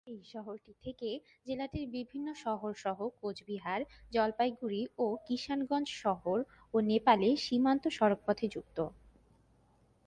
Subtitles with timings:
[0.07, 1.09] এই শহরটি থেকে
[1.45, 3.81] জেলাটির বিভিন্ন শহরসহ কোচবিহার,
[4.11, 6.37] জলপাইগুড়ি ও কিশানগঞ্জ শহর
[6.73, 8.77] ও নেপালে সীমান্ত সড়কপথে যুক্ত।